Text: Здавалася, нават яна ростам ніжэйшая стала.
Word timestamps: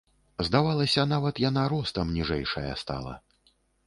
Здавалася, 0.45 1.03
нават 1.11 1.41
яна 1.43 1.65
ростам 1.73 2.13
ніжэйшая 2.15 2.73
стала. 2.85 3.13